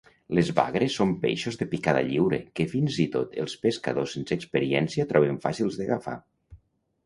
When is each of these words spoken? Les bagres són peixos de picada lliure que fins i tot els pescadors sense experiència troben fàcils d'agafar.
Les 0.35 0.47
bagres 0.59 0.95
són 1.01 1.11
peixos 1.25 1.59
de 1.59 1.67
picada 1.73 2.01
lliure 2.07 2.41
que 2.61 2.67
fins 2.73 2.99
i 3.05 3.07
tot 3.17 3.37
els 3.45 3.55
pescadors 3.69 4.19
sense 4.19 4.41
experiència 4.41 5.09
troben 5.15 5.41
fàcils 5.49 5.83
d'agafar. 5.83 6.21